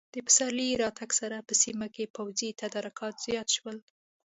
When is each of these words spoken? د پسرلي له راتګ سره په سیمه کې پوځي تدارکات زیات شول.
د 0.13 0.15
پسرلي 0.25 0.67
له 0.73 0.77
راتګ 0.83 1.09
سره 1.21 1.37
په 1.47 1.53
سیمه 1.63 1.87
کې 1.95 2.11
پوځي 2.15 2.49
تدارکات 2.61 3.15
زیات 3.27 3.47
شول. 3.55 3.77